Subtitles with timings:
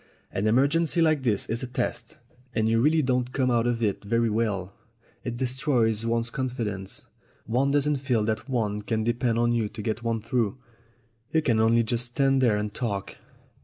[0.31, 2.17] An emergency like this is a test,
[2.55, 4.73] and you really don't come out of it very well.
[5.23, 7.05] It destroys one's confidence.
[7.45, 10.57] One doesn't feel that one can de pend on you to get one through.
[11.31, 13.19] You can only just stand there and talk."